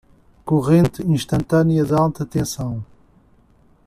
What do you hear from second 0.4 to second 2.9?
Corrente instantânea de alta tensão